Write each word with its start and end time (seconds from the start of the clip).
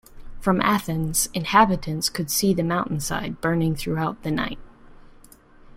From 0.39 0.61
Athens, 0.61 1.29
inhabitants 1.31 2.09
could 2.09 2.31
see 2.31 2.55
the 2.55 2.63
mountainside 2.63 3.39
burning 3.39 3.75
throughout 3.75 4.23
the 4.23 4.31
night. 4.31 4.57